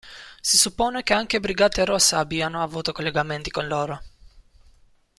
[0.41, 4.01] Si suppone che anche Brigate Rosse abbiano avuto collegamenti con loro.